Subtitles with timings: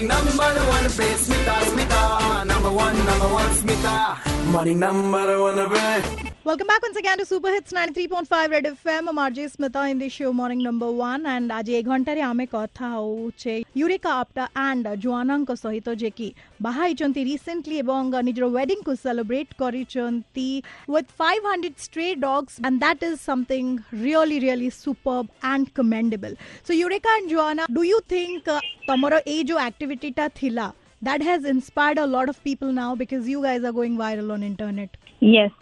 [0.00, 2.46] Morning number one Smita, Smita.
[2.46, 4.44] Number one, number one, Smita.
[4.50, 6.30] Morning number one bed.
[6.42, 9.08] Welcome back once again to Super Hits 93.5 Red FM.
[9.10, 12.64] I'm Smita in this show Morning Number One, and today one hour I am talking
[12.80, 13.44] about
[13.74, 15.82] Eureka Apta and Joanna's story.
[15.84, 22.14] So, Jeki, Bahai Chanti recently, Bonga, Nijro wedding ko celebrate Kori Chanti with 500 stray
[22.14, 26.32] dogs, and that is something really, really superb and commendable.
[26.62, 30.67] So, Eureka and Joanna, do you think uh, ତମର ଏଇ ଯୋଉ ଆକ୍ଟିଭିଟିଟା ଥିଲା
[31.01, 34.43] that has inspired a lot of people now because you guys are going viral on
[34.51, 34.89] internet.
[35.33, 35.57] Yes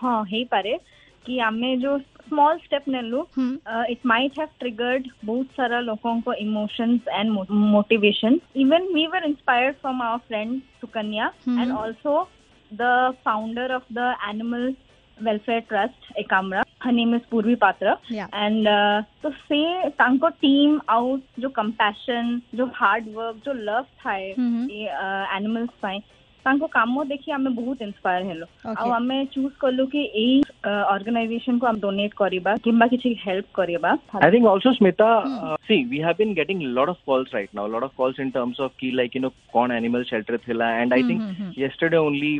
[0.00, 0.72] ହଁ ହେଇପାରେ
[1.26, 1.96] କି ଆମେ ଯୋଉ
[2.28, 3.52] small step ନେଲୁ Hmm.
[3.92, 7.30] It might have triggered ବହୁତ ସାରା ଲୋକଙ୍କ emotions and
[7.74, 10.50] motivation even we were inspired from our friend
[10.82, 11.58] Sukanya Hmm.
[11.60, 12.12] and also
[12.70, 12.94] the
[13.26, 14.64] founder of the animal
[15.26, 18.28] welfare trust ekamra her name is purvi patra Yeah.
[18.32, 19.60] and uh, तो से
[20.00, 22.24] ତାଙ୍କ team ଆଉ ଯୋଉ compassion
[22.58, 24.62] ଯୋଉ hard work ଯୋଉ love ଥାଏ Mhm.
[24.70, 24.80] ଏ
[25.38, 25.98] animals ପାଇଁ
[26.46, 28.76] ତାଙ୍କ କାମ ଦେଖି ଆମେ ବହୁତ ଇନ୍ସପାୟାର ହେଲୁ Okay.
[28.80, 30.36] ଆଉ ଆମେ ଚୁଜ୍ କଲୁ କି ଏଇ
[30.94, 33.90] ଅର୍ଗାନାଇଜେସନ କୁ ଆମେ ଡୋନେଟ୍ କରିବା କିମ୍ବା କିଛି ହେଲ୍ପ କରିବା
[34.26, 35.10] I think also Smita,
[35.44, 37.92] uh, see, we have been getting a lot of calls right now, a lot of
[37.96, 41.08] calls in terms of key like you know, con animal shelter thila, and I Hmm,
[41.08, 41.50] think hmm, hmm.
[41.56, 42.32] yesterday only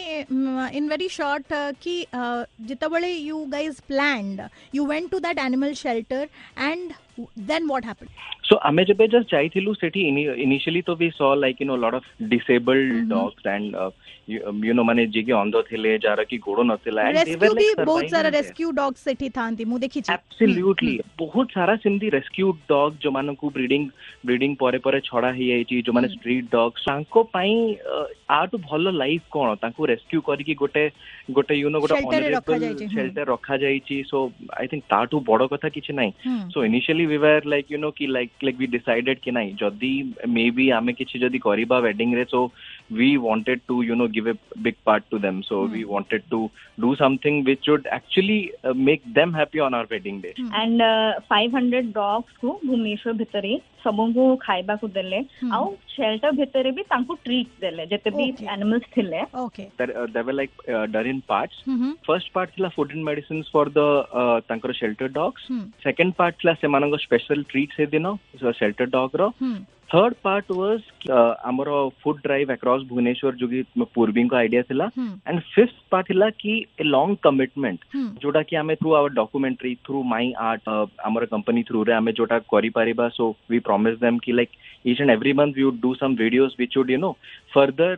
[0.78, 4.40] in very short କି uh, ଯେତେବେଳେ you guys planned
[4.74, 6.92] you went to that animal shelter and
[7.35, 8.09] then what happened?
[8.43, 11.93] So Amejabe just Jai Thilu city initially so we saw like you know a lot
[11.93, 13.09] of disabled mm-hmm.
[13.09, 13.91] dogs and uh,
[14.27, 17.53] you, um, you know माने जिगे अंधो थिले Zara की गोड़ो नथिला and they were
[17.55, 22.51] like बहुत सारा rescue dogs सेठी थांती मु देखि छी absolutely बहुत सारा सिंधी रेस्क्यू
[22.69, 23.89] डॉग जो मानन को ब्रीडिंग
[24.25, 28.57] ब्रीडिंग परे परे छड़ा हे जाईची जो माने स्ट्रीट हम्म। डॉग तांको पाई uh, आटु
[28.57, 30.87] तो भलो लाइफ कोन तांको रेस्क्यू करके गोटे
[31.31, 34.23] गोटे यू नो गोटे ऑनरेबल शेल्टर रखा जाईची सो
[34.59, 36.13] आई थिंक ताटु बड़ कथा किछ नाही।
[36.53, 37.11] So initially Hmm.
[37.11, 39.91] We were like you know ki like like we decided ki nahi jodi
[40.27, 42.51] maybe ame kichi jodi kariba wedding re so
[42.89, 45.43] we wanted to you know give a big part to them.
[45.43, 45.89] So we hmm.
[45.89, 46.49] wanted to
[46.79, 50.33] do something which would actually uh, make them happy on our wedding day.
[50.37, 50.53] Hmm.
[50.53, 54.39] And uh, 500 dogs ko bhumeshwar bhitare sabungu
[55.95, 59.71] shelter bhitare bhi tanku treat dele jete bhi animals thile okay.
[59.77, 60.87] There, uh, there were like uh,
[61.27, 61.55] parts.
[61.67, 61.91] Mm-hmm.
[62.05, 65.41] First part thila food and medicines for the uh, tankara shelter dogs.
[65.49, 65.69] Mm-hmm.
[65.83, 69.13] second part thila semanango special treats he dino so shelter dog.
[69.89, 71.67] Third part was आमर
[72.03, 73.63] food drive across Bhubaneswar जो कि
[73.95, 74.89] पूर्वी idea था
[75.27, 77.85] and fifth part है कि a long commitment
[78.21, 82.39] जोटा कि आम through our documentary through my art आम कंपनी थ्रू रे आम जोटा
[82.53, 84.49] करी पारिबा सो वी प्रॉमिस देम कि like
[84.87, 87.15] each and every month we would do some videos which would you know
[87.53, 87.95] further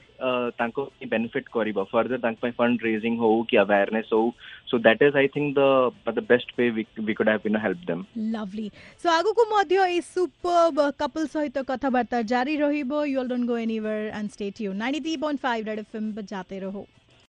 [0.59, 4.33] तांको बेनिफिट करिबा फर्दर तांको फंड रेजिंग हो कि अवेयरनेस हो।
[4.71, 8.05] So that is I think the the best way we could have been help them
[8.35, 8.69] lovely
[9.03, 13.99] so आगो को मध्य ए superb couple सहित কথাবার্তা জারি রহিব y'all don't go anywhere
[14.05, 16.83] and stay tube ninety three point five Red F M বাজাতে রহো